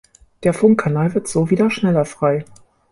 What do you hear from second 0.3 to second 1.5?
Der Funkkanal wird